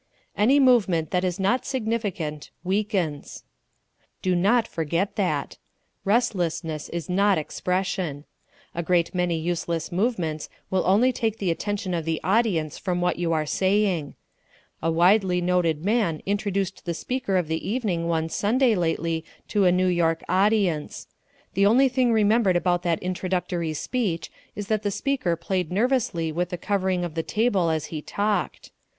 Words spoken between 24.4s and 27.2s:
is that the speaker played nervously with the covering of